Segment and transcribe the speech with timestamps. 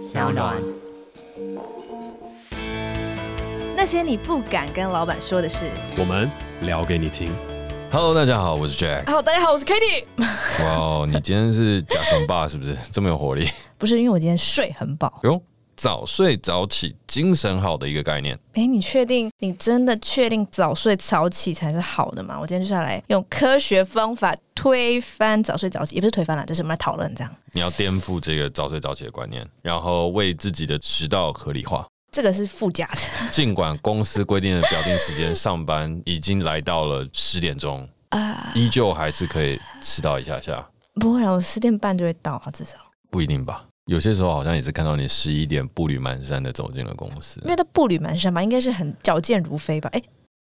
[0.00, 0.56] 小暖。
[3.76, 6.30] 那些你不敢跟老板说的事，我们
[6.62, 7.30] 聊给你听。
[7.92, 9.10] Hello，大家好，我是 Jack。
[9.10, 10.06] 好，大家好，我是 Kitty。
[10.64, 12.74] 哇，你今天是假熊爸是不是？
[12.90, 13.46] 这么有活力？
[13.76, 15.20] 不是，因为我今天睡很饱。
[15.24, 15.38] 哟，
[15.80, 18.38] 早睡早起，精神好的一个概念。
[18.52, 19.30] 哎，你确定？
[19.38, 22.38] 你真的确定早睡早起才是好的吗？
[22.38, 27.34] 我今天就下来用科学方法推翻早睡早起，也不是推翻了，就是我们来讨论这样。
[27.52, 31.86] 你要颠覆这个早睡早起的观念，然后为自己的迟到合理化。
[32.12, 33.00] 这个是附加的。
[33.32, 40.68] 尽管公司规定的表定时间上班已经来到了十点钟啊，依旧还是可以迟到一下下。
[40.96, 42.76] 不会啊，我十点半就会到啊，至少。
[43.08, 43.64] 不一定吧？
[43.90, 47.40] 有些时候好像也是看到你十一点步履蹒跚的走进了公司。
[47.42, 49.90] 因为他步履蹒跚吧，应该是很矫健如飞吧？
[49.92, 50.00] 哎，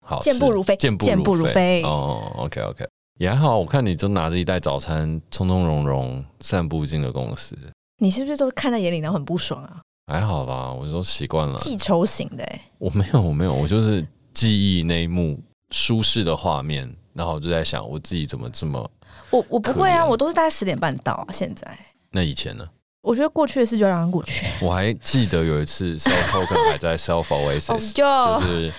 [0.06, 1.82] 好，健步如飞，健步如飞。
[1.82, 2.88] 哦，OK OK，
[3.20, 3.58] 也还好。
[3.58, 7.58] 我看你就拿着一袋早餐，从从容容散步进了公司。
[7.98, 9.82] 你是不是都看在眼里，然后很不爽啊？
[10.06, 11.58] 还好吧，我都习惯了。
[11.58, 15.40] 记仇型的，我没有，我没有，我就是记忆那一幕
[15.72, 18.88] 舒适的画面，然后我就在想，我自己怎么这么……
[19.32, 21.28] 我我不会啊，我都是大概十点半到啊。
[21.34, 21.76] 现在
[22.12, 22.70] 那以前呢？
[23.02, 24.46] 我觉得过去的事就让它过去。
[24.62, 28.72] 我还记得有一次，Self Token 还在 Self Oasis，就是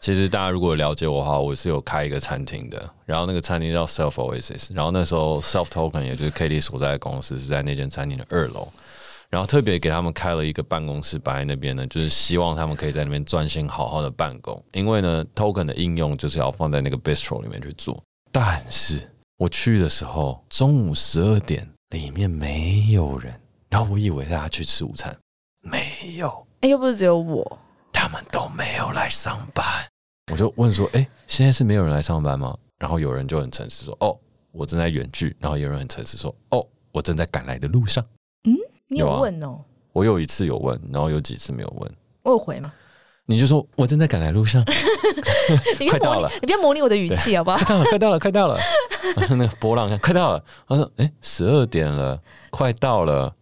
[0.00, 8.68] 其实大家如果了解我的话，我是有开一个餐厅的，然后那个餐厅叫 Self Oasis，然后那时候 Self Token 也就是 Katie 所在的公司是在那间餐厅的二楼。
[9.30, 14.60] 然后特别给他们开了一个办公室摆在那边呢，就是希望他们可以在那边专心好好的办公。
[14.72, 18.02] 因为呢，token 的应用就是要放在那个 bistro 里面去做。
[18.32, 18.98] 但是
[19.36, 23.38] 我去的时候，中午十二点，里面没有人。
[23.68, 25.16] 然后我以为大家去吃午餐，
[25.60, 26.46] 没有。
[26.60, 27.58] 哎，又不是只有我，
[27.92, 29.64] 他们都没有来上班。
[30.32, 34.18] 我就问说：“哎，现在是没有人来上班吗？”然后有人就很诚实说：“哦，
[34.52, 38.04] 我正在远距。”然后有人很诚实说：“哦，我正在赶来的路上。”
[38.44, 38.54] 嗯。
[38.88, 39.60] 你有问哦？
[39.92, 41.92] 我有一次有问，然后有几次没有问。
[42.22, 42.72] 我有回吗？
[43.26, 44.64] 你就说我正在赶来路上，
[45.78, 47.58] 你快到了，你不要模拟我的语气好不好？
[47.84, 48.58] 快到了，快到了，
[49.14, 49.36] 快到了！
[49.36, 50.42] 那个波浪，快到了。
[50.66, 52.18] 他说：“哎，十二点了，
[52.50, 53.34] 快到了。”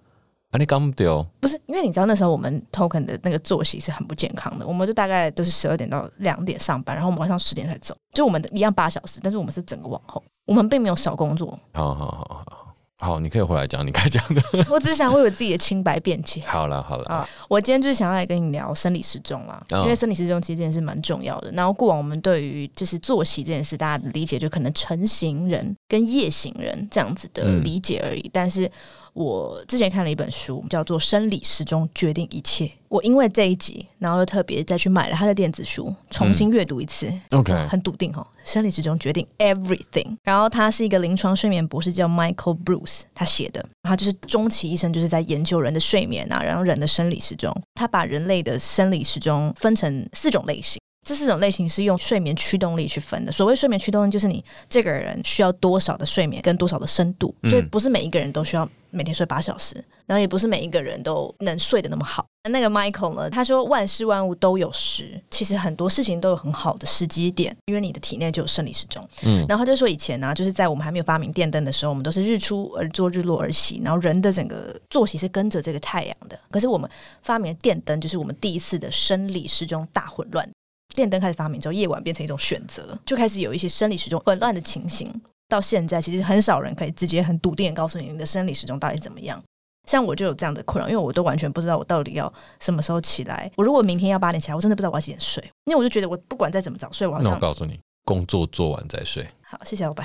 [0.57, 1.25] 啊，你刚丢？
[1.39, 11.59] 不是，因为你知道那时候我们 token 的那个作息是很不健康的，我们就大概都是十二点到两点上班，然后我们晚上十点才走，就我们的一样八小时，但是我们是整个往后，我们并没有少工作。
[11.75, 12.63] 好好好好。
[12.99, 14.43] 好，你可以回来讲你该讲的。
[14.71, 16.41] 我只是想为我自己的清白辩解。
[16.49, 21.53] 好了好了啊，我今天就是想要来跟你聊生理时钟啦，哦、因为生理时钟其实这件事蛮重要的。
[21.53, 28.71] 然后过往我们对于就是作息这件事，大家的理解就可能成型人跟夜行人这样子的理解而已，嗯、但是。
[29.17, 32.67] 我之前看了一本书，叫做《生理时钟决定一切》。
[32.89, 37.07] 我因为这一集，然后又特别再去买了他的电子书，重新阅读一次。
[37.31, 40.05] 嗯、OK，很笃定哦，《生理时钟决定 Everything》。
[40.23, 43.67] 然后他是一个临床睡眠博士，叫 Michael Bruce，他写的。
[43.85, 47.51] 他就是终其一生就是在研究人的睡眠啊，然后人的生理时钟。
[47.75, 50.79] 他把人类的生理时钟分成四种类型。
[51.07, 53.31] 这四种类型是用睡眠驱动力去分的。
[53.31, 57.33] 所谓睡眠驱动力，就是你这个人需要多少的睡眠跟多少的深度。
[57.45, 59.75] 所以不是每一个人都需要每天睡八小时，
[60.07, 62.27] 然后也不是每一个人都能睡得那么好。
[62.51, 69.07] 那个 Michael 呢，他说万事万物都有时，其实很多事情都有很好的时机点，因为你的体内就有生理时钟。
[69.25, 76.39] 嗯，然后他就说以前呢、啊，就是在我们还没有发明电灯的时候，我们都是日出而作，日落而息，然后人的整个作息是跟着这个太阳的。
[76.51, 76.89] 可是我们
[77.23, 80.49] 发明电灯，就是我们第一次的生理时钟大混乱。
[80.95, 85.13] 电灯开始发明之后，夜晚变成一种选择，就开始有一些生理时钟混乱的情形。
[85.49, 89.43] 到现在，其实很少人可以直接很笃定的告诉你你的生理时钟到底怎么样。
[89.89, 93.49] 像我就有这样的困扰，因为我都完全不知道我到底要什么时候起来。
[93.57, 97.31] 我如果明天要八点起来，我真的不知道我要几点睡，因为我就觉得我不管再怎么早睡，我好像……
[97.31, 99.25] 那我告诉你，工作做完再睡。
[99.45, 100.05] 好，谢谢老板。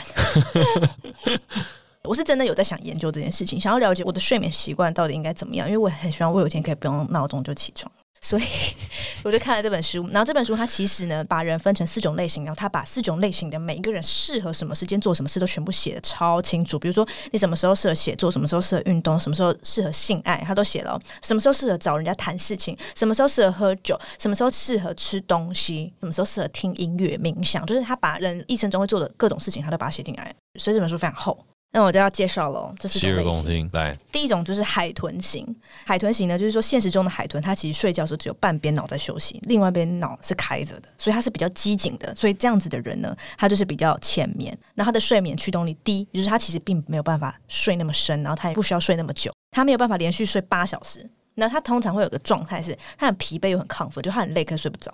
[2.03, 7.91] 我是真的有在想研究这件事情，想要了解我的睡眠习惯到底应该怎么样，因为我很希望我有一天可以不用闹钟就起床。
[8.21, 8.43] 所以
[9.23, 16.77] 我就看了这本书，然后这本书它其实呢，把人分成四种类型，然后它把四种类型的每一个人适合什么时间做什么事都全部写得超清楚。
[16.77, 20.99] 比如说你什么时候适合写作，什么时候适合运动，什么时候适合性爱，他都写了。
[21.23, 30.34] 什么时候适合找人家谈事情，什么时候适合喝酒，什么时候适合吃东西，什么时候适合听音乐、冥想，就是他把人一生中会做的各种事情，他都把它写进来。
[30.59, 31.43] 所以这本书非常厚。
[31.73, 33.70] 那我就要介绍喽，这是洗耳恭听。
[33.72, 35.56] 来，第一种就是海豚型。
[35.85, 42.14] 海豚型呢，就是说现实中的海豚，它其实睡觉的时候只有半边脑在休息，另外一边脑是开着的，所以它是比较机警的。
[42.14, 44.56] 所以这样子的人呢，他就是比较浅眠。
[44.76, 51.09] 那他的睡眠驱动力低，就是他其实并没有办法睡那么深，然后他也不需要睡那么久，他没有办法连续睡八小时。
[51.35, 54.94] 那他通常会有个状态是，他很疲惫又很亢奋，就他很累，可是睡不着。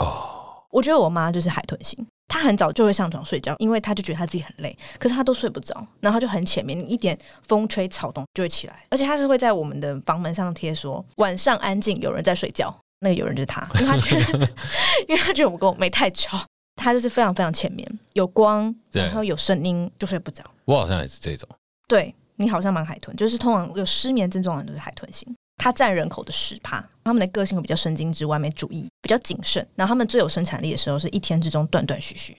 [0.00, 2.06] 哦，我觉得我妈就是海豚型。
[2.30, 14.48] 他很早就会上床睡觉，因为他就觉得他自己很累，可是他都睡不着，然后他就很浅眠，你一点风吹草动就会起来，而且他是会在我们的房门上贴说晚上安静，有人在睡觉，那个有人就是他， 因为他觉得，
[15.08, 16.40] 因为他觉得我跟我妹太吵，
[16.76, 20.44] 他就是非常非常浅眠，有光，然后有声音就睡不着。
[20.66, 21.48] 我好像也是这种，
[21.88, 25.28] 对，你好像蛮海豚，就是通常有失眠症状的人都是海豚型。
[25.60, 29.64] 他占人口的十趴，他们的个性会比较神经质、完美主义，比较谨慎。
[29.76, 32.34] 然后他们最有生产力的时候是一天之中断断续续。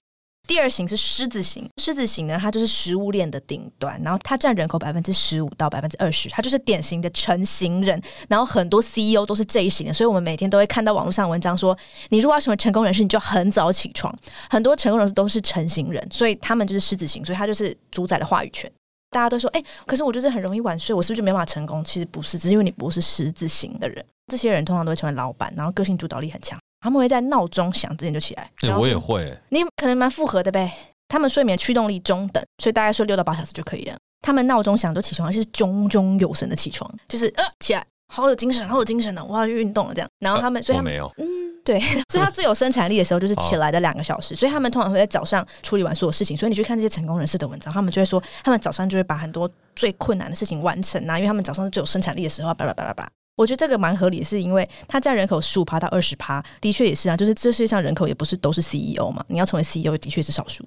[0.48, 8.02] 第二型是狮子型，狮子型呢，它就是食物链的顶端，然后它占人口百分之十五到百分之二十，它就是典型的成型人。
[8.28, 11.78] 然后很多 CEO 都是这一型的，所以我们每天都会看到网络上文章说，
[12.08, 14.12] 你如果要成为成功人士，你就很早起床。
[14.50, 18.70] 很多成功人士都是成型人，所以他们就是狮子型，所以他就是主宰了话语权。
[19.12, 21.84] 大家都说，哎、欸，可是我就是很容易晚睡，我是不是就没办法成功？
[21.84, 24.04] 其实不是，只是因为你不是十字型的人。
[24.26, 26.58] 这些人通常都会成为老板，然后个性主导力很强。
[26.80, 28.50] 他们会在闹钟响之前就起来。
[28.62, 29.38] 欸、我也会。
[29.50, 30.72] 你可能蛮复合的呗。
[31.08, 33.96] 他们睡眠驱动力中等，所以大概睡六到八小时就可以了。
[34.22, 40.08] 他们闹钟响就起床，而且是炯炯有神的起床，就是呃起来，好有精神，好有精神的，我要去运动了这样。
[40.20, 41.41] 然后他们，呃、所以他们没有，嗯。
[41.64, 41.78] 对，
[42.10, 46.36] 所以他最有生产力的时候就是起来的两个小时，所以他们通常会在早上处理完所有事情。
[46.36, 52.52] 所以你去看这些成功人士的文章，他们就会说，他们早上就会把很多最困难的事情完成啊，因为他们早上是最有生产力的时候。
[52.54, 60.64] 叭叭叭叭叭，我觉得这个蛮合理，是因为他占人口十五趴到二十趴，的确也是啊，就是这世界上人口也不是都是 CEO 嘛，你要成为 CEO 的确是少数。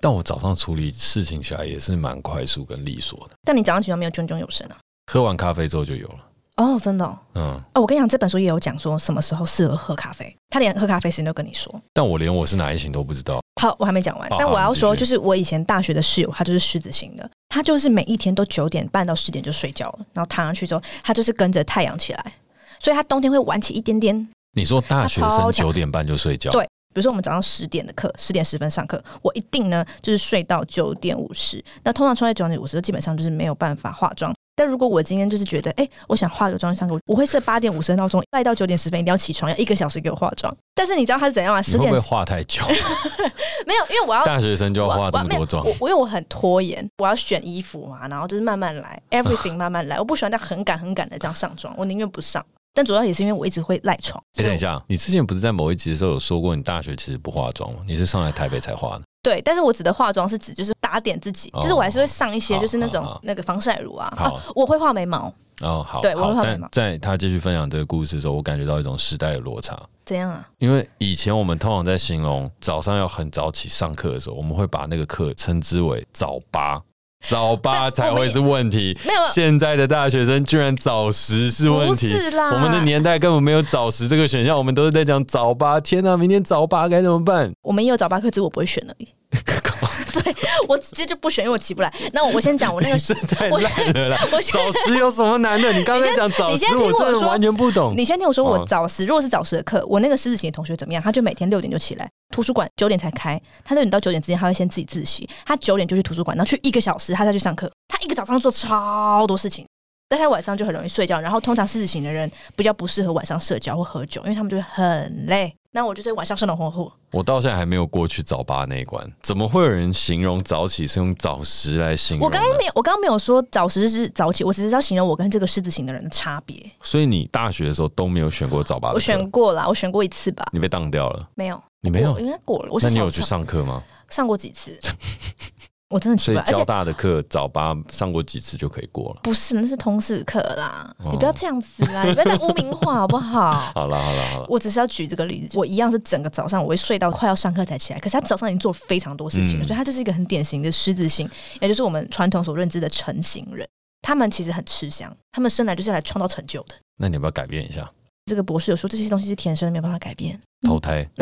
[0.00, 3.34] 但我早上处理事情起来也是蛮快速跟利索的。
[3.44, 4.76] 但你早上起床没有炯炯有神啊？
[5.10, 6.18] 喝完咖啡之后就有了。
[6.56, 11.72] 哦，真的，哦，嗯，哦，我跟你讲，这本书也有讲说什么时候适合喝咖啡，他连喝咖啡时间都跟你说。
[11.92, 13.40] 但我连我是哪一型都不知道。
[13.60, 22.32] 好，我还没讲完，但我要说，就是我以前大学的室友，他就是狮子型的，他就是每一天都九点半到十点就睡觉了，然后躺上去之后，他就是跟着太阳起来，
[22.80, 24.28] 所以他冬天会晚起一点点。
[24.56, 26.50] 你说大学生九点半就睡觉？
[26.52, 26.64] 对，
[26.94, 31.62] 比如说我们早上十点的课，十点十分上课，我一定呢就是睡到九点五十。
[31.82, 34.34] 那通常穿在九点五十，基本上就是没有办法化妆。
[34.56, 40.54] 但如果我今天就是觉得，哎、欸，我想化个妆上课，我会设八点五十的闹钟，赖到九点十分一定要起床，要一个小时给我化妆。
[40.74, 41.60] 但是你知道他是怎样吗？
[41.60, 42.62] 十点会不会化太久？
[43.66, 45.62] 没有，因为我要大学生就要化这么多妆。
[45.62, 49.98] 我我因为我很拖延，我要选衣服嘛，然后就是慢慢来， everything 慢慢来。
[49.98, 52.42] 我不喜欢在很赶很赶的这样上妆，我宁愿不上。
[52.72, 54.22] 但主要也是因为我一直会赖床。
[54.34, 57.80] 哎、欸，等一下，你之前不是在某一集的时候有说过，你大学其实不化妆吗？
[57.86, 59.02] 你是上来台北才化的？
[59.26, 65.32] 对，但是我指的化妆是指就是打点自己，哦、就是我还是会上一些就是那种那个防晒乳啊，啊，我会画眉毛。
[65.62, 66.68] 哦，好，对，我会画眉毛。
[66.70, 69.76] 在他继续分享这个故事的时候，我感觉到一种时代的落差。
[70.04, 70.48] 怎样啊？
[70.58, 76.80] 因为以前我们通常在形容早上要很早起上课的时候，我们会把那个课称之为早八。
[77.22, 79.20] 早八才会是问题，没有。
[79.32, 82.50] 现在的大学生居然早十是问题，不是啦。
[82.52, 85.80] 我们的年代根本没有早十这个选项，我们都是在讲早八。
[85.80, 87.52] 天哪，明天早八该怎么办？
[87.62, 89.08] 我们也有早八课，只是我不会选而已。
[90.12, 90.34] 对，
[90.68, 91.92] 我直接就不选，因为我起不来。
[92.12, 94.18] 那我先讲我那个 是太烂了啦。
[94.32, 95.72] 我 早十有什么难的？
[95.72, 97.92] 你刚才讲早十，我真的完全不懂。
[97.96, 101.02] 你先听我说，我早十，如果是早十的课，我那个狮子型的同学怎么样？
[101.02, 107.70] 他就每天六点就起来，图书馆九点才开，他六点到九点之间他会先自己自习，他九点就去图书馆，然后去一个小时，他再去上课。
[107.88, 109.66] 他一个早上做超多事情，
[110.08, 111.20] 但他晚上就很容易睡觉。
[111.20, 115.54] 然后通常狮子型的人比较不适合晚上社交或喝酒，因为他们就会很累。
[115.72, 116.90] 那我就是晚上生龙活虎。
[117.10, 122.24] 我到现在还没有过去早八那一关，怎么会有人形容早起是用早十来形容？
[122.24, 126.58] 我刚刚没有，我刚刚没有说早十是早起，我只是要形容我跟这个狮子型的人的差别。
[126.80, 128.92] 所以你大学的时候都没有选过早八？
[128.92, 130.46] 我选过了，我选过一次吧。
[130.50, 131.28] 你被当掉了？
[131.34, 132.70] 没有，你没有，应该过了。
[132.70, 133.82] 我那你有去上课吗？
[134.08, 134.78] 上过几次。
[135.88, 139.20] 我真的奇怪，所以交大的课早八上过几次就可以过了？
[139.22, 141.10] 不是，那是通识课啦，哦。
[141.12, 143.52] 你不要这样子啦，你不要再污名化 好不好？
[143.74, 145.56] 好了好了好了，我只是要举这个例子。
[145.56, 153.64] 我一样是整个早上我会睡到快要上课才起来，可是他早上已经做了非常多事情了，嗯，所以他就是一个很典型的狮子型，也就是我们传统所认知的成型人。
[154.02, 156.74] 他们其实很吃香，他们生来就是来创造成就的。
[156.96, 157.88] 那你要不要改变一下？
[158.26, 160.40] 这个博士有说这些东西是天生的，没有办法改变。
[160.66, 161.08] 投胎。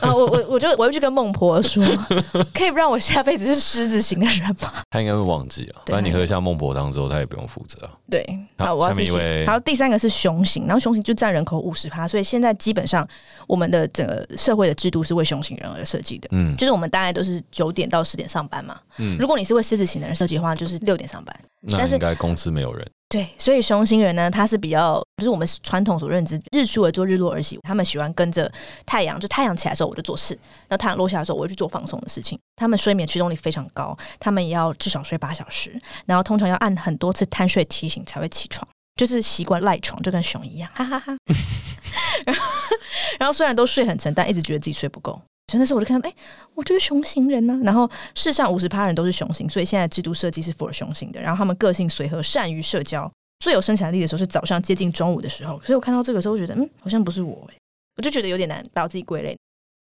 [0.00, 1.82] 啊，我我我就我又去跟孟婆说，
[2.54, 4.72] 可以不让我下辈子是狮子型的人吗？
[4.90, 7.88] 他应该会忘记啊，不然你喝下孟婆汤之后，他也不用负责。
[8.10, 8.24] 对，
[8.58, 9.46] 好，我要继续。
[9.46, 13.06] 好，第三个是熊型，然后熊型就占人口五十趴，所以现在基本上
[13.46, 16.28] 我们的整个社会的制度是为熊型人而设计的。
[16.32, 18.78] 嗯，就是我们大概都是九点到十点上班嘛。
[18.98, 21.34] 嗯，如果你是为狮子型的人设计的话，就是六点上班。
[21.62, 22.86] 那应该公司没有人。
[23.10, 27.58] 对，所以熊星人呢，他是比较，就是我们传统所认知，日出而作，日落而息。
[27.64, 28.50] 他们喜欢跟着
[28.86, 30.38] 太阳，就太阳起来的时候我就做事，
[30.68, 32.38] 那太阳落下的时候我就去做放松的事情。
[32.54, 35.76] 他们睡眠驱动力非常高，他们也要至少睡八小时，
[36.06, 38.64] 然后通常要按很多次贪睡提醒才会起床，
[38.94, 41.18] 就是习惯赖床，就跟熊一样，哈哈哈哈。
[42.24, 42.46] 然后，
[43.18, 45.20] 然后虽然都睡很沉，但一直觉得自己睡不够。
[45.50, 46.14] 所以那时候我就看到，哎、
[46.54, 51.20] 我就是熊型人呢、然后世上五十趴人都是熊型，所以现在制度设计是 for 熊型的。
[51.20, 55.60] 然后他们个性随和，善于社交，最有生产力的时候是早上接近中午的时候。
[55.64, 57.54] 所以我看到这个时候，觉得嗯，好像不是我、欸，
[57.96, 59.36] 我就觉得有点难把我自己归类。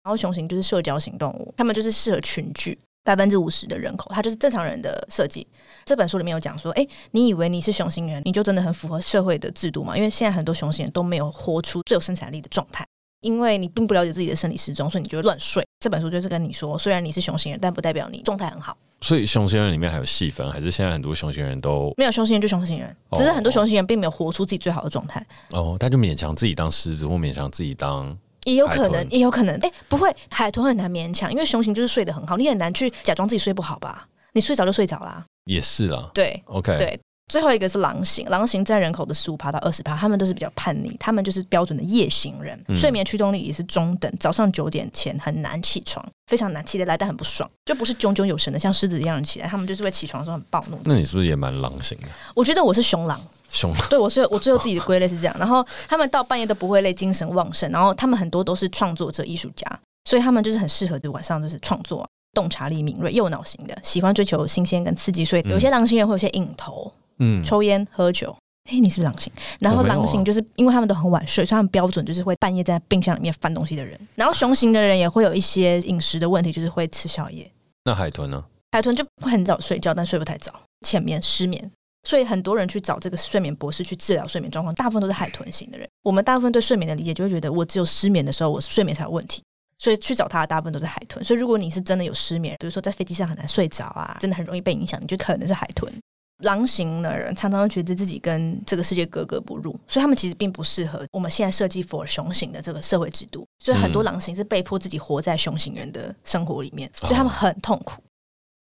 [0.03, 5.47] 然后熊型就是社交型动物，他们就是适合群聚，百分之五十的人口，它就是正常人的设计。
[5.83, 9.97] 这本书里面有讲说，哎，你以为你是熊型人，你就真的很符合社会的制度吗？
[9.97, 12.85] 因为现在很多熊型人都没有活出最有生产力的状态，
[13.25, 15.65] 因为你并不了解自己的生理时钟，所以你就会乱睡。
[15.79, 18.77] 这本书就是跟你说，虽然你是雄性人，但不代表你状态很好。
[19.01, 25.25] 所以雄性人里面还有细分，还是现在很多雄性人都没有雄性人就雄性人，只是很多雄性人并没有活出自己最好的状态。
[25.51, 28.15] 哦，他就勉强自己当狮子，或勉强自己当。
[28.45, 34.07] 也有可能，也有可能，哎，不会，海豚很难勉强，因为雄性就是睡得很好，你很难去假装自己睡不好吧？
[34.33, 35.25] 你睡着就睡着啦。
[35.45, 36.11] 也是啦。
[36.13, 50.79] 对，OK，对，最后一个是狼型，狼型占人口的十五趴到二十趴，他们都是比较叛逆，他们就是标准的夜行人，嗯、睡眠驱动力也是中等，早上九点前很难起床，非常难起得来，但很不爽，就不是炯炯有神的，像狮子一样起来，他们就是会起床的时候很暴怒。
[50.83, 52.07] 那你是不是也蛮狼型的？
[52.35, 53.19] 我觉得我是熊狼。
[53.47, 55.35] 熊对我是，我最后自己的归类是这样。
[55.39, 57.71] 然后他们到半夜都不会累，精神旺盛。
[57.71, 59.65] 然后他们很多都是创作者、艺术家，
[60.09, 65.23] 所以他们就是很适合就晚上就是创作，洞察力敏锐、右脑型的，喜欢追求新鲜跟刺激。
[65.23, 67.04] 所以有些狼型人会有些瘾头，嗯，
[67.43, 68.35] 抽烟喝酒。
[68.69, 69.31] 哎、欸，你是不是狼性？
[69.59, 73.99] 然后狼性就是因为他们都很晚睡，所以他们标准就是会半夜在冰箱里面翻东西的人。
[74.15, 77.49] 然后熊型的人也会有一些饮食的问题，就是会吃宵夜。
[77.83, 78.43] 那海豚呢？
[78.71, 81.71] 海豚就会很早睡觉，但睡不太早，浅眠、失眠。
[82.07, 85.87] 所以很多人去找这个睡眠博士去治疗睡眠状况，大部分都是海豚型的人。
[86.03, 89.43] 我们大部分对睡眠的理解就会觉得，我只有失眠的时候，我睡眠才有问题。
[89.77, 91.23] 所以去找他的大部分都是海豚。
[91.23, 95.91] 所以如果你是真的有失眠，比如说在飞机上很难睡着啊，真的很容易被影响，你就可能是海豚。
[96.39, 103.47] 狼型的人常常会觉得自己跟这个世界格格不入，所以他们其实并不适合我们现在设计 for 熊型的这个社会制度。
[103.59, 108.03] 所以很多狼型是被迫自己活在熊型人的生活里面，所以他们很痛苦。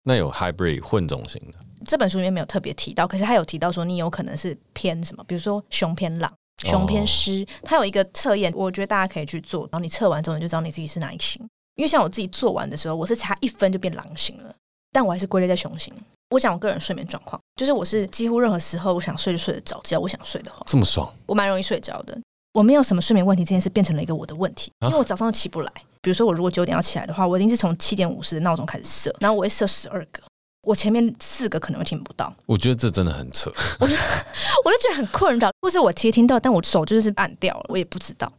[0.04, 7.44] 那有 hybrid 混种型的，这本书里面没有特别提到，可是他有提到说你有可能是偏什么，比如说熊偏狼、熊偏狮。
[7.62, 11.42] 他有一个测验，我觉得大家可以去做，然后你测完之后你就知道你自己是哪一型。
[11.76, 14.54] 因为像我自己做完的时候，我是差一分就变狼型了，
[14.94, 15.92] 但我还是归类在雄性。
[16.30, 22.16] 我讲我个人睡眠状况，就是我是几乎任何时候我想睡就睡得着，只要我想睡的话，这么爽，我蛮容易睡着的。
[22.52, 25.72] 我没有什么睡眠问题，这件事变成了一个我的问题，因为我早上都起不来。
[26.00, 30.22] 比如说我如果九点要起来的话，我一定是从七点五十的闹钟开始设，然后我会设十二个。
[30.62, 33.94] 我前面四个可能会听不到，我觉得这真的很扯，我就
[34.64, 38.32] 我就觉得很困扰，或是我其实听到，但我手就是按掉了，我也不知道。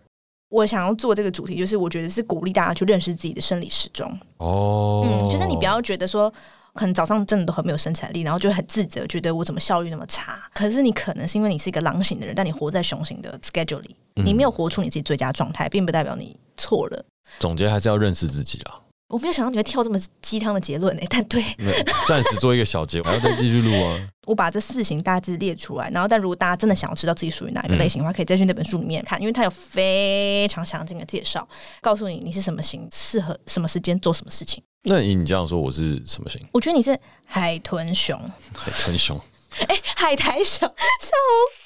[0.55, 4.09] 我想要做这个主题，就是我觉得是鼓励大家去认识自己的生理时钟。
[4.37, 6.33] 哦，嗯，就是你不要觉得说，
[6.73, 10.39] 可能早上真的都很没有生产力，然后就很自责，觉得我怎么效率那么差。
[10.53, 17.05] 可是你可能是因为你是一个狼型的人，但你活在熊型的 schedule 里，你没有活出你自己最佳状态，并不代表你错了。
[17.39, 18.79] 总结还是要认识自己啦。
[19.07, 21.43] 我没有想到你会跳这么鸡汤的结论呢、欸，但对，
[22.07, 24.09] 暂时做一个小结，我要再继续录啊。
[24.25, 31.47] 我把这四型大致列出来，然后但如果大家真的想要知道自己属于哪一个类型的话，嗯、可以再去那本书里面看，因为它有非常详尽的介绍，
[31.81, 34.63] 告诉你你是什么型，适合什么时间做什么事情。
[34.81, 36.41] 那以你这样说，我是什么型？
[36.51, 38.19] 我觉得你是海豚熊。
[38.55, 39.15] 海豚熊？
[39.67, 41.11] 哎、欸，海苔熊，笑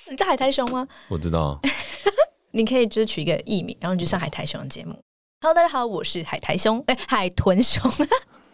[0.03, 0.11] 死！
[0.11, 0.85] 你知道海苔熊吗？
[1.07, 1.59] 我知道。
[2.51, 4.93] 你可以就是取一个艺名，然后你去上海苔熊的节目。
[5.41, 7.81] Hello，大家好，我是海苔兄，哎、欸，海豚熊。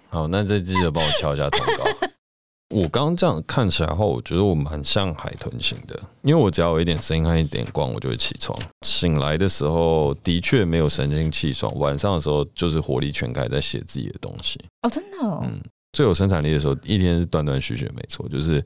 [0.08, 1.84] 好，那再记得帮我敲一下通告。
[2.70, 8.56] 我刚刚这样看起来的话，我觉得我蛮像海豚型的，因为我只要有一点声音和一点光，我就会起床。
[8.86, 14.64] 醒来的时候的确没有神清气爽，晚上的时候就是活力全开，在写自己的东西。
[14.84, 15.42] 哦，真的哦。
[15.44, 15.60] 嗯，
[15.92, 18.64] 最有生产力的时候，一天是断断续续，没错，就是。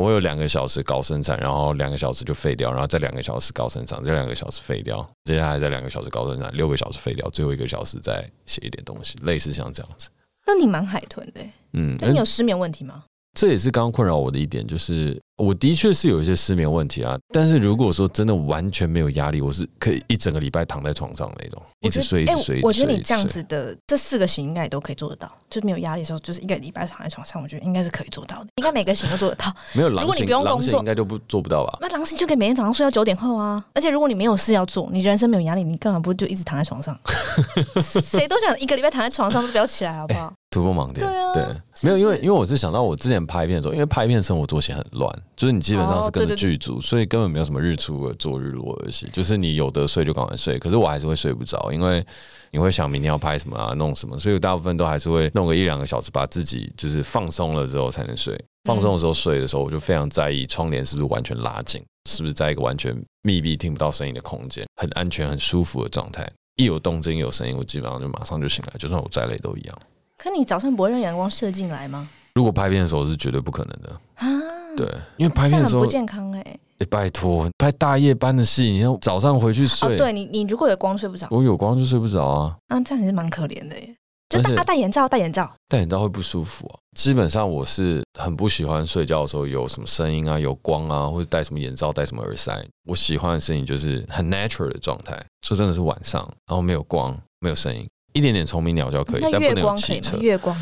[0.00, 10.08] 我会有两个小时高生产，然后两个小时就废掉，然后再两个小时高生产，再两个小时废掉，接下来再两个小时高生产，六个小时废掉，最后一个小时再写一点东西，类似像这样子。
[10.46, 11.40] 那你蛮海豚的，
[11.74, 13.04] 嗯，那你有失眠问题吗？
[13.38, 15.20] 这也是刚刚困扰我的一点，就是。
[15.40, 22.60] 我的确是有一些失眠问题啊，但是如果说真的完全没有压力，我是可以一整个礼拜躺在床上那种，一直睡，一直睡。
[22.62, 29.50] 我觉得你这样子的这四个型应该也都可以做得到，就是没有压力的时候，就是一个礼拜躺在床上，我觉得应该是可以做到的，应该每个型都做得到。
[29.72, 31.78] 没有狼型，如果你不用工作，应该就不做不到吧？
[31.80, 36.94] 那狼型就可以每天早上睡到九点后啊，而且如果你没有事要做，你人生没有压力，你干嘛不就一直躺在床上？
[37.80, 40.32] 谁都想一个礼拜躺在床上都不要起来，好不好？
[40.50, 41.44] 突破盲点，对啊，对，
[41.82, 50.58] 没有，因为因为我是想到我之前拍片的时候，因为拍片生活作息很乱，就是你基本上是跟着剧组，哦、对对对，所以根本没有什么日出而作日落而息，就是你有得睡就赶快睡。
[50.58, 52.04] 可是我还是会睡不着，因为
[52.50, 58.36] 你会想明天要拍什么啊，弄什么，所以大部分都还是会弄个一两个小时，把自己就是放松了之后才能睡。
[58.64, 62.92] 放松的时候睡的时候，我就非常在意窗帘是不是完全拉紧，是不是在一个完全
[63.22, 66.28] 密闭、听不到声音的空间，很安全、很舒服的状态。
[66.56, 69.78] 一有动静、有声音，我基本上就马上就醒来，就算我再累都一样。
[70.22, 72.06] 可你早上不会让阳光射进来吗？
[72.34, 74.28] 如果拍片的时候是绝对不可能的啊！
[74.76, 74.86] 对，
[75.16, 76.60] 因为拍片的时候不健康哎、
[76.90, 79.94] 拜托，拍大夜班的戏，你要早上回去睡。
[79.94, 82.56] 哦，对你，你如果有光睡不着，我有光就睡不着啊。
[82.68, 83.96] 啊，这样也是蛮可怜的耶。
[84.28, 86.76] 就戴戴眼罩，戴眼罩，戴眼罩会不舒服啊。
[86.94, 92.62] 基本上我是很不喜欢睡觉的时候有什么声音啊，有光啊，或者戴什么眼罩、戴什么耳塞。
[92.84, 95.18] 我喜欢的声音就是很 natural 的状态。
[95.42, 100.16] 说真的是晚上，然后没有光，没有声音，一点点虫鸣鸟叫可以，但不能有汽车。
[100.18, 100.56] 月光。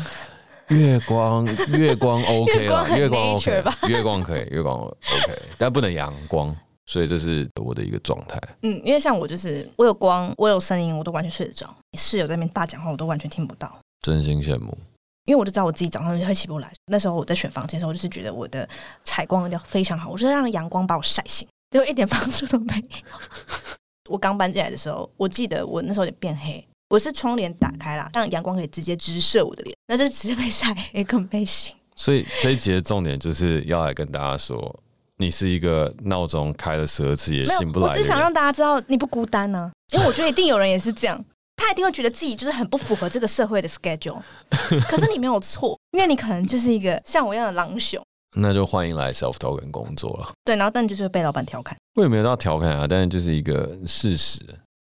[0.69, 1.43] 月光，
[1.79, 8.39] 月光 OK 了，月光 OK，月光可以，月光 OK，但不能阳光，所以这是我的一个状态。
[8.61, 11.67] 嗯，因为像我就是我有光，我有声音，我都完全睡得着。
[11.97, 13.79] 室友在那边大讲话，我都完全听不到。
[14.01, 14.77] 真心羡慕，
[15.25, 16.71] 因为我就知道我自己早上会起不来。
[16.85, 18.69] 那时候我在选房间的时候，我就是觉得我的
[19.03, 23.17] 采光一定要非常好，我就是让阳光把我晒醒，结果一点帮助都没有。
[24.07, 26.63] 我刚搬进来的时候，我记得我那时候有点变黑。
[26.89, 31.75] 我是窗帘打开啦，让阳光可以直接直射我的脸，那就直接被晒，也 更被醒。
[31.95, 34.79] 所以这一集的重点就是要来跟大家说，
[35.17, 37.89] 你是一个闹钟开了十二次也醒不来。
[37.89, 41.23] 我只想让大家知道你不孤单呢、啊，因为我觉得一定有人也是这样，
[41.57, 44.19] 他一定会觉得自己就是很不符合这个社会的 schedule。
[44.89, 48.03] 可是你没有错，因为你可能就是一个像我一样的狼熊。
[48.35, 50.31] 那就欢迎来 Self Token 工作了。
[50.43, 51.77] 对，然后但你就是被老板调侃。
[51.95, 54.39] 我也没有到调侃啊，但是就是一个事实。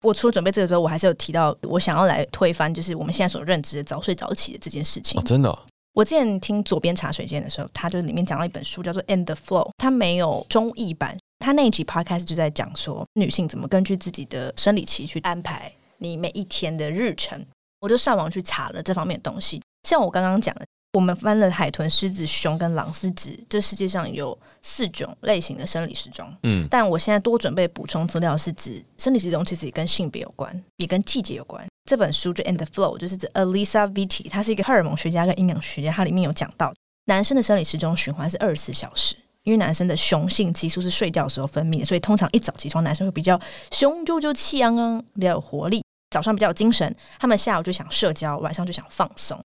[0.03, 5.21] 我除了准备这个之后，我还是有提到我想要来推翻，就是我们现在所认知的早睡早起的这件事情。
[5.21, 5.59] 哦，真的哦？
[5.95, 11.17] 我之前听左边茶水间的时候，他就里面讲到一本书叫做《In the Flow》，他没有中译版。
[11.41, 17.45] 他那一集 Podcast 就在讲说，女性怎么根据自己的生理期去安排你每一天的日程。
[17.81, 20.67] 我就上网去查了这方面的东西，像我刚刚讲的。
[20.93, 26.27] 我们翻了海豚、狮子、熊跟狼是指这世界上有四种类型的生理时钟。
[26.45, 31.63] 嗯，但我现在多准备补充资料是指生理时钟其实也跟性别有关，也跟季节有关。
[31.85, 36.73] 这本书就《And the Flow》，就是指 Alisa Vitti，他是一个荷尔蒙学家跟营养学家，它里面有讲到
[37.05, 43.39] 男生的生理时钟循环是二十四小时，因为男生的雄性激素是睡觉的时候分泌的，所以通常一早起床男生会比较
[43.73, 49.39] 雄赳赳、气昂昂，比较有活力，早上比较有精神，他们下午就想社交，晚上就想放松。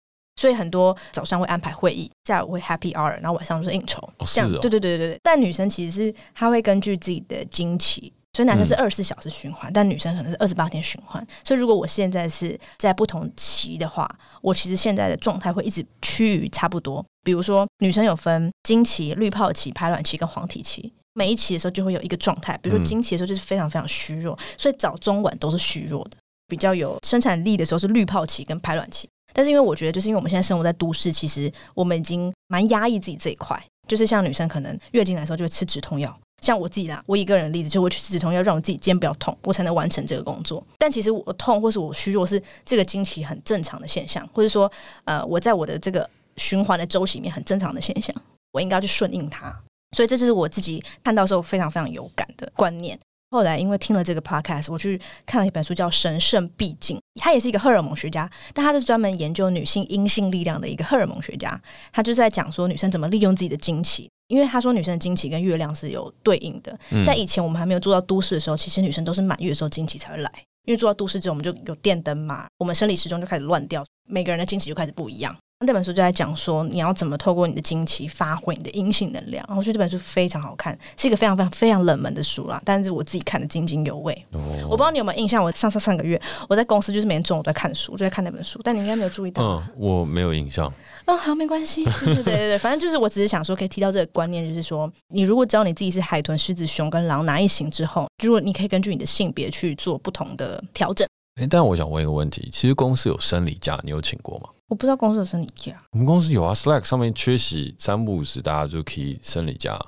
[0.44, 4.50] 所以很多早上会安排会议，下午会 Happy Hour，然后晚上就是应酬，哦、这样。
[4.50, 5.20] 是哦、对对对对对。
[5.24, 11.26] 但女生其实是她会根据自己的经期，所以男生是二十四小时循环，嗯、但女生可能是二十八天循环。
[11.46, 14.06] 所以如果我现在是在不同期的话，
[14.42, 17.02] 我其实现在的状态会一直趋于差不多。
[17.24, 22.60] 比如说女生有分经期、滤泡期、排卵期跟黄体期，每一期的时候就会有一个状态。
[22.62, 26.18] 比如说经期的时候就是非常非常虚弱，所以早中晚都是虚弱的。
[26.50, 29.08] 比较有生产力的时候是滤泡期跟排卵期。
[29.34, 33.62] 但是因为我觉得，就是因为我们现在生活在都市，其实我们已经蛮压抑自己这一块。
[33.86, 40.66] 就是像女生可能月经来的时候就会吃止痛药，像我自己啦，我一个人的例子，就会去吃止痛药，让我自己肩不要痛，我才能完成这个工作。
[40.78, 44.72] 但其实我痛或是我虚弱是这个经期很正常的现象，或者说
[45.04, 48.16] 呃我在我的这个循环的周期里面很正常的现象，
[48.54, 49.54] 我应该要去顺应它。
[49.98, 52.98] 所以这就是我自己看到时候非常非常有感的观念。
[53.34, 61.60] 后来因为听了这个 podcast，我去看了一本书，叫《神圣毕竟》，他也是一个荷尔蒙学家，但他是专门研究女性阴性力量的一个荷尔蒙学家。
[61.92, 66.80] 他就在讲说女生怎么利用自己的经期，因为他说女生的经期跟月亮是有对应的。
[67.04, 70.32] 在以前我们还没有做到都市的时候，其实女生都是满月的时候经期才会来，
[70.66, 75.36] 因为做到都市之后，我们就有电灯嘛，我们生理时钟就开始乱掉，每个人的经期就开始不一样。
[75.66, 79.46] 这本书就在讲说，你要怎么透过你的经期发挥你的阴性能量。
[79.48, 84.14] 然后我觉得这本书非常好看，是一个非常非常非常冷门的书啦，但是我自己看得津津有味。
[84.32, 89.44] 哦、我不知道你有没有印象，我上上上个月我在公司就是每天中午都在看书，就在看那本书，但你应该没有注意到。
[89.44, 90.72] 嗯，我没有印象。
[91.06, 91.84] 嗯，好，没关系。
[92.06, 101.08] 对对对对，反正就是我只是想说，可以提到这个观念，就是说，你如果知道你自己是海豚、狮子、熊跟狼哪一型之后，如果你可以根据你的性别去做不同的调整。
[101.42, 104.50] 哎，但我想问一个问题，其实公司有生理假，你有请过吗？
[104.74, 105.80] 我不知道公司有生理假。
[105.92, 109.80] 我们公司有啊，Slack 上面缺席三不五时，大家就可以生理假。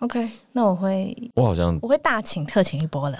[0.00, 3.16] OK，那我会，我好像我会大请特请一波了，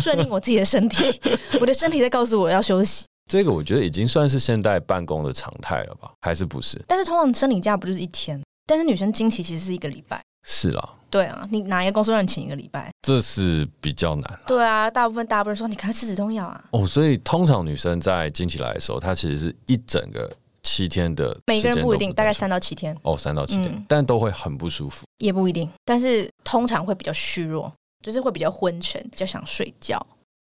[0.00, 1.20] 顺应我自己的身体，
[1.60, 3.04] 我的身体在告诉我要休息。
[3.28, 6.12] 这个我觉得已经算是现代办公的常态了吧？
[6.20, 6.80] 还是不是？
[6.86, 8.40] 但是通常生理假不就是一天？
[8.64, 10.22] 但是女生经期其实是一个礼拜。
[10.46, 10.90] 是啦。
[11.10, 12.92] 对啊，你哪一个公司让你请一个礼拜？
[13.02, 14.40] 这是比较难。
[14.46, 16.64] 对啊，大部分大部分说你赶快吃止痛药啊。
[16.70, 20.30] 哦，所以通常女生在经期来的时候，她其实是一整个。
[20.62, 22.96] 七天的，每个人不一定，大概三到七天。
[23.02, 25.04] 哦，三到七天，嗯、但都会很不舒服。
[25.18, 27.72] 也不一定，但是通常会比较虚弱，
[28.04, 30.04] 就是会比较昏沉，比较想睡觉。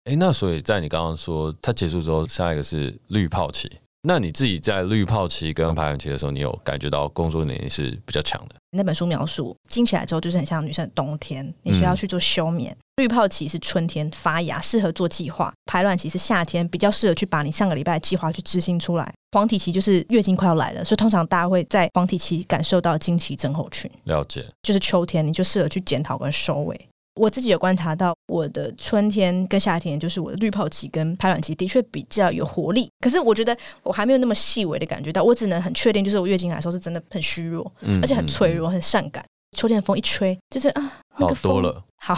[0.05, 3.71] 哎，那所以在你刚刚说它结束之后，下一个是滤泡期。
[4.07, 8.55] 那你自己在滤泡期跟排卵期的时候，你有感觉到工作能力是比较强的？
[8.71, 12.75] 那本书描述经起来之后，就是很像女生的冬天，你需要去做休眠。
[12.97, 19.11] 滤、嗯、泡期是春天发芽，适合做计划；排卵期是夏天，比较适合去把你上个礼拜的计划去执行出来。
[19.31, 23.89] 黄体期就是月经快要来了，所以通常大家会在黄体期感受到经期症候群。
[24.03, 26.89] 了解，就是秋天，你就适合去检讨跟收尾。
[27.15, 32.89] 我自己有观察到，我的春天跟夏天，就是我的滤泡期跟排卵期，的确比较有活力。
[32.99, 39.23] 可是我觉得我还没有那么细微的感觉到，我只能很确定，就是我月经来的时候是真的很虚弱，嗯，而且很脆弱，很善感。
[39.55, 41.81] 秋天的风一吹，就是啊，那个多了。
[41.97, 42.17] 好。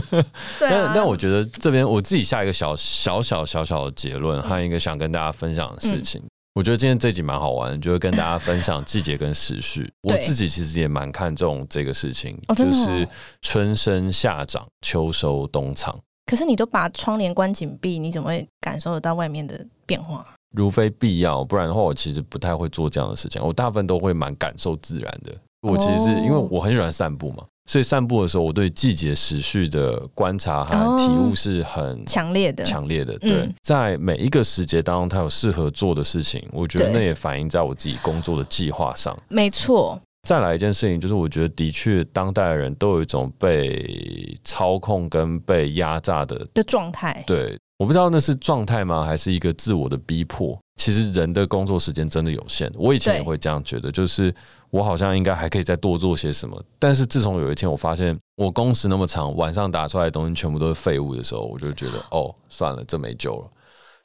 [0.58, 6.20] 但但我觉得这边我自己下一个小小小小小的结论，还有一个想跟大家分享的事情。
[6.22, 9.92] 嗯我觉得今天这集蛮好玩，就会跟大家分享季节跟时序。
[10.02, 13.06] 我自己其实也蛮看重这个事情，就是
[13.42, 15.98] 春生夏长，秋收冬藏。
[16.26, 20.24] 可是你都把窗帘关紧闭，你怎么会感受得到外面的变化？
[20.54, 23.42] 如非必要，不然的话，我其实不太会做这样的事情。
[23.44, 25.36] 我大部分都会蛮感受自然的。
[25.60, 27.44] 我其实是因为我很喜欢散步嘛。
[27.66, 32.62] 所以散步的时候，我对季节时序的观察和体悟是很强烈的。
[32.62, 39.16] 强烈的，对，在每一个时节当中，它有适合做的事情，我觉得那也反映在我自己工作的计划上。
[39.28, 39.98] 没错。
[40.28, 47.22] 再来一件事情，就是我觉得的确，当代的人都有一种被操控跟被压榨的的状态。
[47.26, 50.58] 对，我不知道那是状态吗，还是一个自我的逼迫？
[50.76, 54.34] 其实人的工作时间真的有限，我以前也会这样觉得，就是
[54.70, 56.60] 我好像应该还可以再多做些什么。
[56.78, 63.50] 但是自从有一天我发现我工时那么长，晚上打出来的东西全部都是废物的时候，我就觉得哦，算了，这没救了。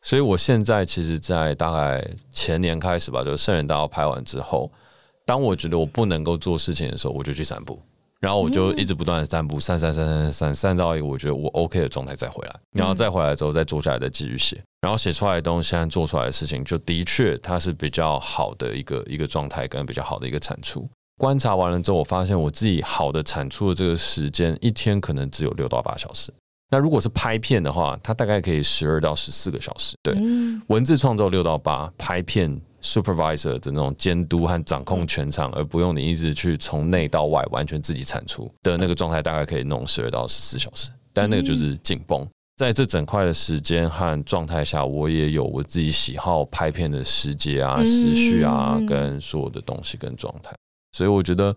[0.01, 4.71] 所以我现在其实，在大概前年开始吧，就圣人大道拍完之后，
[5.25, 7.79] 当我觉得我不能够做事情的时候，我就去散步。
[8.19, 20.85] 然后我就一直不断的散步，散散散散散散到一个我觉得我 OK 的状态再回来，然后再回来之后再坐下来再继续写，然后写出来的东西，现在做出来的事情，就的确它是比较好的一个一个状态跟比较好的一个产出。
[21.17, 26.33] 观察完了之后，我发现我自己好的产出的这个时间，一天可能只有六到八小时。
[26.71, 29.95] 那如果是拍片的话，它大概可以十二到十四个小时。
[30.03, 30.13] 对，
[30.67, 32.59] 文字创作六到八，拍片。
[32.81, 40.89] Supervisor 的那种监督和掌控全场，而不用你一直去从内到外完全自己产出的那个状态，大概可以弄十二到十四小时。
[41.11, 50.55] 但那个就是紧绷，在这整块的时间和状态下，我也有我自己喜好拍片的时节啊、时序啊，跟所有的东西跟状态。
[50.91, 51.55] 所以我觉得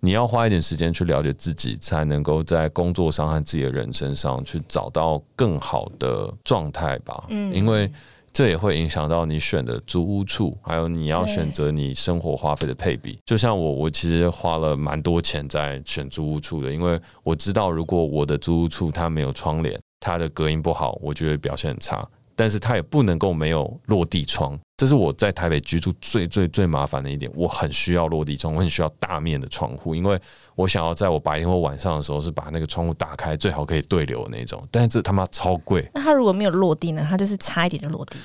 [0.00, 7.24] 你要花一点时间去了解自己，才能够在工作上和自己的人生上去找到更好的状态吧。
[7.28, 7.90] 嗯，因为。
[8.34, 13.16] 这也会影响到你选的租屋处，还有你要选择你生活花费的配比。
[13.24, 22.04] 就像我，我其实花了蛮多钱在选租屋处的，因为我知道如果我的租屋处它没有窗帘，它的隔音不好，我觉得表现很差。
[22.34, 27.30] 但是它也不能够没有落地窗，这是我在台北居住最最最麻烦的一点。
[27.34, 30.20] 我很需要落地窗，我很需要大面的窗户，因为
[30.56, 34.66] 我想要在我白天或晚上的时候是把那个窗户打开，最好可以对流的那种。
[34.72, 35.88] 但是这他妈超贵。
[35.94, 37.06] 那它如果没有落地呢？
[37.08, 38.16] 它就是差一点就落地，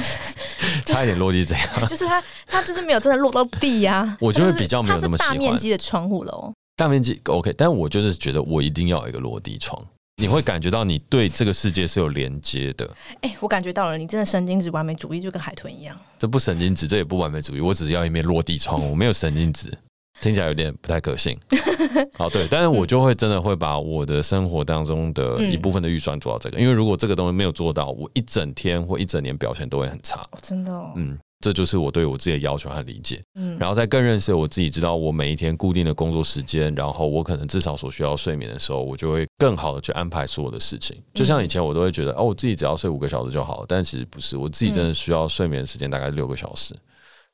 [0.86, 1.68] 差一点落地怎样？
[1.86, 4.16] 就是它它就是没有真的落到地呀、啊。
[4.20, 6.52] 我就会比较没有那么喜欢大面积的窗户了哦。
[6.76, 9.84] 大面积 OK，但我就是觉得我一定要有一个落地窗。
[10.20, 12.84] 你会感觉到你对这个世界是有连接的。
[13.20, 15.96] 哎、欸，我感觉到了，你真的神经质完美主义，就跟海豚一样。
[16.18, 19.72] 这不神经质，这也不完美主义，我只是要一面落地窗，我没有神经质，
[20.20, 21.38] 听起来有点不太可信。
[22.18, 30.20] 好，对，但是我就会真的会把我的生活当中的一部分的预算做到这个，嗯、因为如果这个东西没有做到，我一整天或一整年表现都会很差。
[30.32, 31.16] 哦、真的、哦，嗯。
[31.40, 41.00] 这就是我对我自己的要求和理解，嗯，然后再更认识我自己，知道我每一天固定的工作时间，然后我可能至少所需要睡眠的时候，我就会更好的去安排所有的事情。
[41.14, 46.74] 就像以前我都会觉得，哦，我自己只要睡五个小时就好，但其实不是，我自己真的需要睡眠的时间大概六个小时。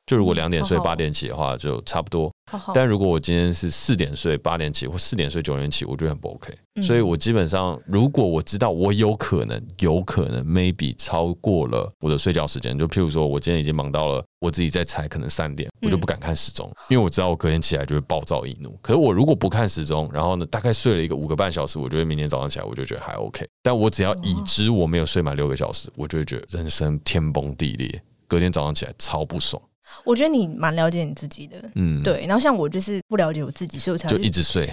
[0.05, 2.31] 就如果两点睡八点起的话，就差不多。
[2.75, 6.53] 但如果我今天是四点睡八点起，或四点睡九点起，我觉得很不 OK。
[6.83, 18.77] 所以我基本上，如果我知道我有可能，有可能 maybe 超过了我的睡觉时间，就譬如说我今天已经忙到了，我自己在猜可能三点，我就不敢看时钟，因为我知道我隔天起来就会暴躁易怒。
[18.83, 23.43] 可是我如果不看时钟，然后呢，大概睡了一个五个半小时，我觉得明天早上起来我就觉得还 OK。
[23.63, 29.59] 但我只要已知我没有睡满六个小时，我就会觉得人生天崩地裂，隔天早上起来超不爽。
[30.03, 32.25] 我觉得你蛮了解你自己的，嗯，对。
[32.27, 34.69] 然后像我就是不了解我自己，所以我才就一直睡。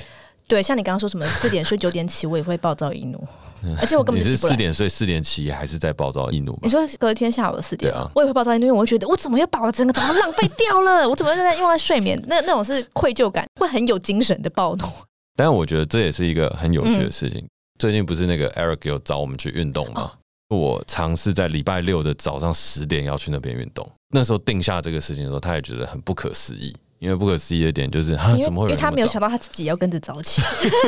[0.48, 3.26] 对，像你刚刚说什么四点睡九点起，我也会暴躁易怒。
[3.80, 6.58] 而且我根本你是四点睡四点起，还是在暴躁易怒？
[6.62, 11.08] 你说隔天下午的四点，啊，我也会暴躁易怒，因为我会觉得我怎么又把我整个早上浪费掉了？
[11.08, 12.20] 我怎么又在用在睡眠？
[12.26, 14.84] 那那种是愧疚感，会很有精神的暴怒。
[15.36, 17.38] 但是我觉得这也是一个很有趣的事情。
[17.40, 17.48] 嗯、
[17.78, 20.02] 最近不是那个 Eric 有找我们去运动吗？
[20.02, 20.10] 哦
[20.56, 23.88] 我尝试在礼拜六的早上十点要去那边运动。
[24.10, 26.74] 那时候定下这个事情的时候，他也觉得很不可思议。
[26.98, 28.68] 因为不可思议的点就是，他怎么会？
[28.68, 30.40] 因为他没有想到他自己要跟着早起，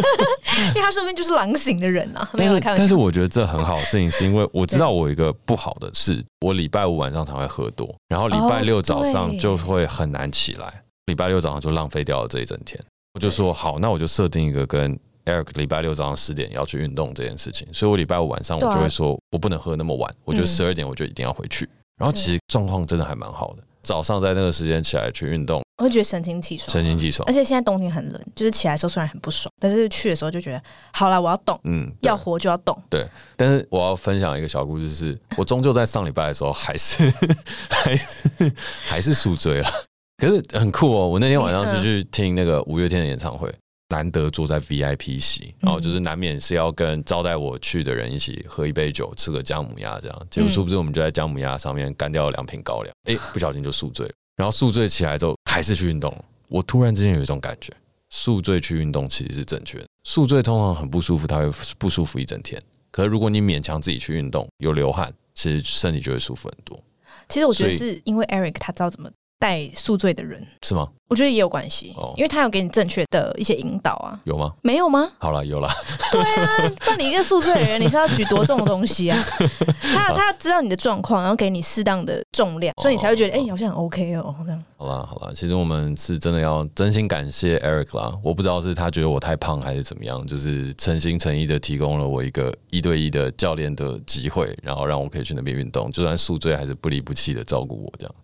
[0.69, 2.31] 因为他说不定就是狼型的人啊。
[2.35, 2.77] 没有看。
[2.79, 12.81] 但是我觉得这很好的事情，是因为我知道我有一个不好的事，我礼拜五晚上才会喝多，然后礼拜六早上就会很难起来，礼拜六早上就浪费掉了这一整天。
[13.15, 21.69] 我就说好，那我就设定一个跟 Eric 礼拜六早上十点要去运动这件事情，所以我礼拜五晚上我就会说我不能喝那么晚，我觉得十二点我就一定要回去。
[21.97, 23.63] 然后其实状况真的还蛮好的。
[23.83, 27.23] 早上在那个时间起来去运动，我会觉得神清气爽，神清气爽。
[27.29, 30.63] 而且现在冬天很冷，就是起来的时候虽然很不爽，但是去的时候就觉得
[30.95, 32.77] 好了，我要动，嗯，要活就要动。
[32.89, 33.07] 对，
[33.37, 37.13] 但是我要分享一个小故事是，是我终究在上礼拜的时候还是
[37.69, 38.53] 还是
[38.87, 39.69] 还是宿醉了。
[40.17, 43.55] 可是很酷哦，我那天晚上是去听那个五月天的演唱会。
[43.89, 50.27] 难得坐在 VIP 席，然后就是难免是要跟招待我去的人一起喝一杯酒，吃个姜母鸭这样。
[50.31, 54.13] 结果殊不知我们就在姜母鸭上面干掉了两瓶高粱，哎，不小心就宿醉了。
[54.37, 56.13] 然后宿醉起来之后还是去运动。
[56.49, 57.73] 我突然之间有一种感觉，
[58.11, 59.87] 宿醉去运动其实是正确的。
[60.05, 62.61] 宿醉通常很不舒服，它会不舒服一整天。
[62.91, 66.83] 可是如果你勉强自己去运动，有流汗，其实身体就会舒服很多。
[67.29, 69.11] 其实我觉得是因为 Eric 他知道怎么。
[69.45, 70.89] 带宿醉的人是吗？
[71.07, 74.19] 我觉得也有关系，哦，因为他有给你正确的一些引导啊。
[74.25, 74.51] 有吗？
[74.63, 75.07] 没有吗？
[75.19, 75.69] 好了，有了。
[76.11, 79.23] 对啊，那你一个宿醉的人，你是要举多重的东西啊？
[79.95, 84.35] 他他知道你的状况，然后给你适当的重量，所以你才会觉得哎，好像很 OK 哦。
[84.47, 84.63] 这样。
[84.79, 88.17] 好了好了，其实我们是真的要真心感谢 Eric 啦。
[88.25, 98.15] 我不知道是他觉得我太胖还是怎么样，就是诚心诚意的提供了我一个一对一的教练的机会，然后让我可以去那边运动，就算宿醉还是不离不弃的照顾我这样。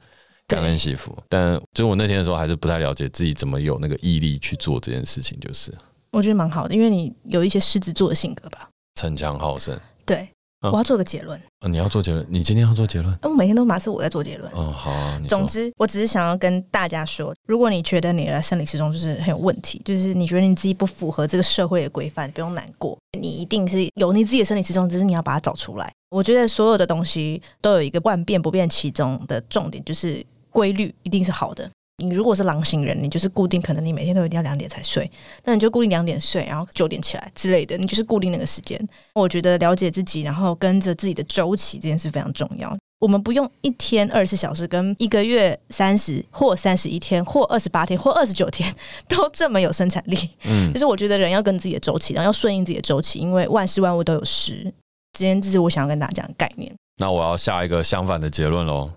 [0.51, 5.39] 感恩惜福，但就我那天的时候，还是不太了解自己怎么有那个毅力去做这件事情。
[5.41, 5.73] 就是
[6.13, 9.79] 我觉得蛮好的，因为你有一些狮子座的性格吧，逞强好胜。
[10.05, 10.29] 对，
[10.61, 11.41] 我要做个结论。
[11.61, 12.27] 啊，你要做结论？
[12.29, 13.17] 你今天要做结论？
[13.23, 14.51] 我每天都马是我在做结论。
[14.53, 15.21] 哦，好啊。
[15.29, 25.93] 总之，我只是想要跟大家说，如果你觉得你的生理时钟就是很有问题，就是你觉得你自己不符合这个社会的规范，不用难过，你一定是有你自己的生理时钟，只是你要把它找出来。
[26.11, 30.27] 我觉得所有的东西都有一个万变不变其中的重点，就是。
[30.51, 31.69] 规律一定是好的。
[32.03, 35.11] 你如果是狼型人，你就是固定，可能你每天都一定要两点才睡，
[35.45, 38.81] 那你就固定两点睡，然后九点起来之类的，你就是固定那个时间。
[39.15, 42.75] 我觉得了解自己，然后跟着自己的周期这件事非常重要。
[43.01, 48.75] 我们不用一天二十四小时，跟一个月三十或三十一天或二十八天或二十九天
[49.07, 50.17] 都这么有生产力。
[50.45, 54.73] 嗯，就是我觉得人要跟自己的周期，然后要顺应自己的周期，因为万事万物都有时。
[55.13, 56.73] 今天这是我想要跟大家讲的概念。
[56.97, 58.91] 那我要下一个相反的结论喽。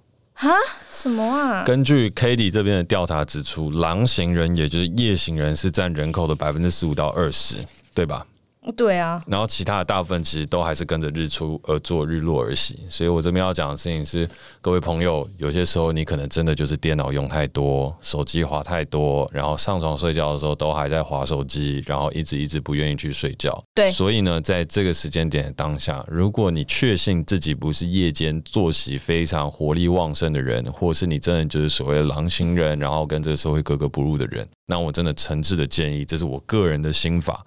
[0.50, 0.58] 啊？
[0.92, 1.64] 什么啊？
[1.64, 7.56] 根据 Katie 这边的调查指出，狼型人也就是夜行人是占人口的百分之十五到二十，
[7.94, 8.26] 对吧？
[8.72, 12.80] 对啊，然后其他的大部分其实都还是跟着日出而作，日落而息。
[12.90, 14.28] 所以我这边要讲的事情是，
[14.62, 23.64] 各位朋友，有些时候你可能真的就是电脑用太多，手机滑太多，然后上床睡觉的时候都还在滑手机，然后一直一直不愿意去睡觉。
[23.76, 37.46] 对，所以呢，在这个时间点的当下，如果你确信自己不是夜间作息非常活力旺盛的人，或是你真的就是所谓的狼型人，然后跟这个社会格格不入的人，那我真的诚挚的建议，这是我个人的心法。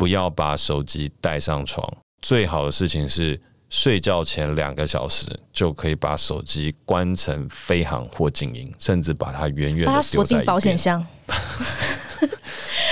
[0.00, 1.86] 不要把手机带上床。
[2.22, 11.06] 最好的事情是睡觉前两个小时就可以把手机关成飞行或静音，甚至把它远远的锁进保险箱。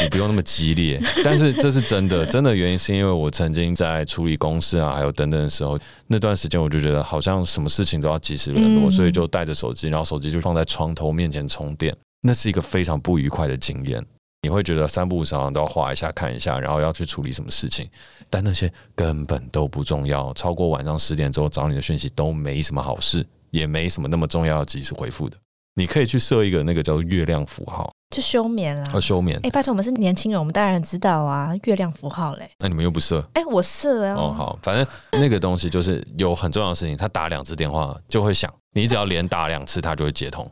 [0.03, 2.27] 你不用那么激烈，但是这是真的。
[2.27, 11.97] 真的原因是因为我曾经在处理公事啊，还有等等的时候，那段时间我就觉得好像什么事情都要及时联络，所以就带着手机，然后手机就放在床头面前充电。
[12.21, 14.05] 那是一个非常不愉快的经验。
[14.43, 17.89] 你会觉得三不五时都要画一下看一下，然后要去处理什么事情，
[18.31, 20.33] 但那些根本都不重要。
[20.35, 25.37] 超过晚上十点之后找你的讯息都没什么好事，也没什么那么重要要及时回复的。
[25.75, 29.39] 你可以去设一个那个叫做月亮符号，就休眠啊，要休眠。
[29.45, 32.51] 哎，拜托，我们是年轻人，我们当然知道啊，月亮符号嘞。
[32.59, 33.25] 那你们又不设？
[33.35, 34.15] 哎，我设啊。
[34.15, 34.87] 哦，好，反正
[35.21, 40.51] 那个东西就是有很重要的事情，他打两次电话就会响，你只要连打两次，他就会接通。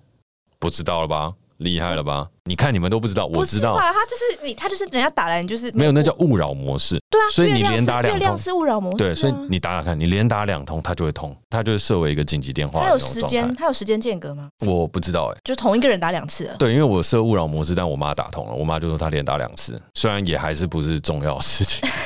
[0.61, 1.33] 不知道了吧？
[1.59, 2.29] 厉害了吧？
[2.45, 3.73] 你看你们都不知道，我知道。
[3.73, 7.01] 啊他就是你，他就是人家打来，你就是没有，那叫勿扰模式。
[7.11, 8.99] 对啊，所以你连打两通，月亮是勿扰模式。
[8.99, 12.81] 对，所以你打打看，你连打两通，它就会通，它就会设为一个紧急电话。
[12.81, 14.49] 它有时间，它有时间间隔吗？
[14.67, 16.49] 我不知道哎，就同一个人打两次。
[16.59, 21.89] 对，因为我设勿扰模式，但我妈打通了，我妈就说她连打两次，虽然也还是不是重要事情。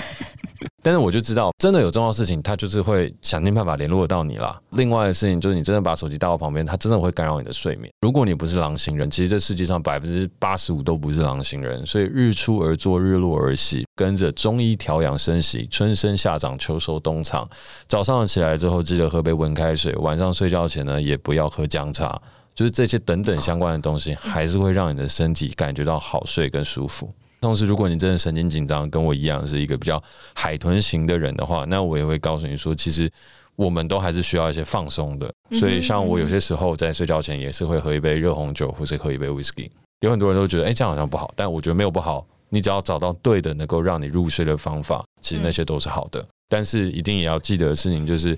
[0.83, 4.61] 但是我就知道，真的有重要事情，他就是会想尽办法联络到你啦。
[4.71, 7.93] 另外的事情就是，你真的把手机带到旁边，他真的会干扰你的睡眠。
[8.01, 17.49] 如果你不是狼型人，其实这世界上百分之八十五都不是狼型人，所以日出而作，日落而息，跟着中医调养生息，春生夏长，秋收冬藏。
[17.87, 22.21] 早上起来之后，记得喝杯温开水；晚上睡觉前呢，也不要喝姜茶。
[22.53, 27.11] 就是这些等等相关的东西，还是会让你的身体感觉到好睡跟舒服。
[27.41, 30.03] 同时，如果你真的神经紧张，跟我一样是一个比较
[30.35, 33.11] 海豚型的人的话，那我也会告诉你说，其实
[33.57, 35.33] 我们都还是需要一些放松的。
[35.53, 39.71] 所以，像我有些时候在睡觉前也是会喝一杯热红酒，或是喝一杯 whisky。
[40.01, 42.27] 有很多人都觉得，哎，这样好像不好，但我觉得没有不好。
[42.51, 46.25] 你只要找到对的能够让你入睡的方法，其实那些都是好的。
[46.49, 48.37] 但是一定也要记得的事情就是，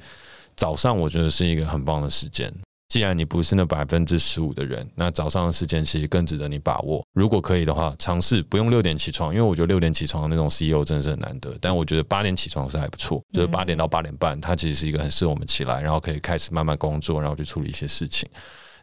[0.54, 2.52] 早上我觉得是一个很棒的时间。
[2.92, 7.02] 既然你不是那百分之十五的人，那早上的时间其实更值得你把握。
[7.14, 11.56] 如果可以的话，尝试不用六点起床，因为我觉得六点起床的那种 CEO 真的是很难得。
[11.58, 18.28] 但我觉得八点起床是还不错，就是八点到八点半，它其实是一个很适合我们起来，然后可以开始慢慢工作，然后去处理一些事情。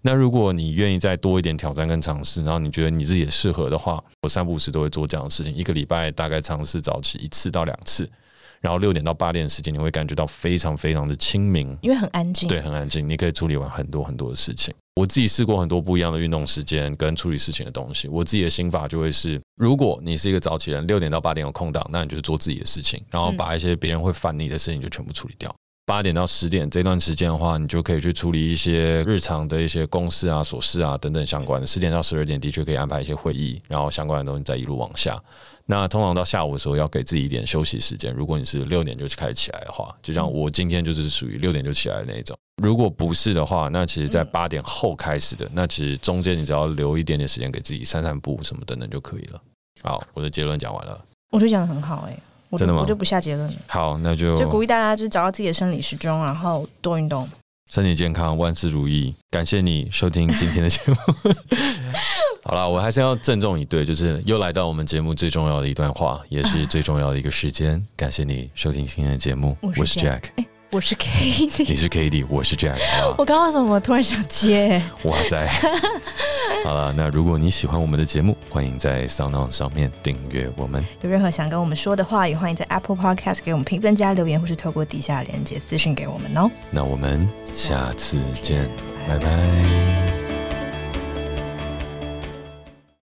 [0.02, 8.10] 那如果你愿意再多一点挑战跟尝试，然后你觉得你自己也适合的话，我三不五时都会做这样的事情，一个礼拜大概尝试早起一次到两次。
[8.62, 12.48] 然后六点到八点的时间，你会感觉到非常非常的清明，因为很安静。
[12.48, 14.74] 对，很安静，你可以处理完很多很多的事情。
[14.96, 18.10] 我自己试过很多不一样的运动时间跟处理事情的东西。
[18.10, 25.54] 我自己的心法就会是：如果你是一个早起人，六点到八点有空档，那你就做自己的事情，然后把一些别人会烦你的事情就全部处理掉。
[25.90, 31.66] 八点到十点这段时间的话，你就可以去处理一些日常的一些公事啊、琐事啊等等相关的。
[31.66, 35.20] 十点到十二点的确可以安排一些会议，然后相关的东西再一路往下。
[35.66, 38.14] 那通常到下午的时候要给自己一点休息时间。
[38.14, 42.38] 如果你是六点就开始起来的话，就像我今天就是属于六点就起来的那一种。
[42.62, 49.42] 如果不是的话，那其实在八点后开始的，那其实中间你只要留一点点时间给自己散散步什么等等就可以了。
[49.82, 51.04] 好，我的结论讲完了。
[51.32, 52.20] 我觉得讲的很好哎、欸，
[52.58, 52.82] 真的吗？
[52.82, 53.54] 我就不下结论了。
[53.68, 57.30] 好，那就就鼓励大家就是找到自己的生理时钟，然后多运动，
[57.70, 59.14] 身体健康，万事如意。
[59.30, 60.96] 感谢你收听今天的节目。
[62.44, 67.86] 好了，我还是要郑重以对，就是又来到我们节目最重要的一段话，也是最重要的一个时间。
[67.96, 70.24] 感谢你收听今天的节目，我是 Jack，
[70.72, 72.78] 我是 Cady，你是 Cady，我是 Jack。
[73.18, 74.80] 我刚刚为什么我突然想接？
[75.04, 75.48] 哇塞！
[76.64, 80.86] 好了，那如果你喜欢我们的节目，欢迎在 SoundOn 上面订阅我们。
[81.02, 86.52] 有任何想跟我们说的话，也欢迎在 Apple Podcast 给我们评分加留言，或是透过底下连接私讯给我们哦。
[86.70, 88.70] 那我们下次见，
[89.08, 90.29] 拜拜。